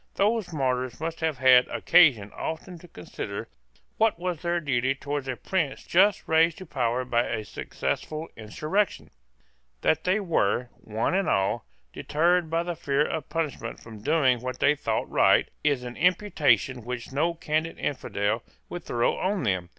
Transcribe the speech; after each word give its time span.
Those 0.15 0.51
martyrs 0.51 0.99
must 0.99 1.19
have 1.19 1.37
had 1.37 1.67
occasion 1.67 2.31
often 2.33 2.79
to 2.79 2.87
consider 2.87 3.47
what 3.97 4.17
was 4.17 4.41
their 4.41 4.59
duty 4.59 4.95
towards 4.95 5.27
a 5.27 5.35
prince 5.35 5.83
just 5.85 6.27
raised 6.27 6.57
to 6.57 6.65
power 6.65 7.05
by 7.05 7.27
a 7.27 7.45
successful 7.45 8.27
insurrection. 8.35 9.11
That 9.81 10.03
they 10.03 10.19
were, 10.19 10.69
one 10.81 11.13
and 11.13 11.29
all, 11.29 11.65
deterred 11.93 12.49
by 12.49 12.63
the 12.63 12.75
fear 12.75 13.05
of 13.05 13.29
punishment 13.29 13.79
from 13.79 14.01
doing 14.01 14.39
what 14.41 14.57
they 14.57 14.73
thought 14.73 15.07
right, 15.07 15.47
is 15.63 15.83
an 15.83 15.95
imputation 15.97 16.83
which 16.83 17.11
no 17.11 17.35
candid 17.35 17.77
infidel 17.77 18.41
would 18.69 18.83
throw 18.83 19.15
on 19.19 19.43
them. 19.43 19.69